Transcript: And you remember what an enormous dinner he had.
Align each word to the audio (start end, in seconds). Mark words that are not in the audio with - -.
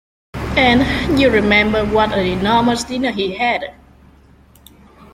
And 0.57 1.19
you 1.19 1.29
remember 1.29 1.85
what 1.85 2.11
an 2.11 2.25
enormous 2.25 2.83
dinner 2.85 3.11
he 3.11 3.35
had. 3.37 3.75